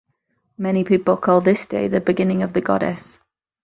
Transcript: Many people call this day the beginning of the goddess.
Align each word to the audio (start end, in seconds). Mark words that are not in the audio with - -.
Many 0.57 0.83
people 0.83 1.15
call 1.15 1.41
this 1.41 1.67
day 1.67 1.87
the 1.87 2.01
beginning 2.01 2.41
of 2.41 2.53
the 2.53 2.61
goddess. 2.61 3.19